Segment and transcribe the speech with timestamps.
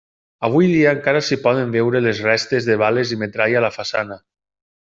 [0.47, 4.23] Avui dia encara s'hi poden veure les restes de bales i metralla a la façana.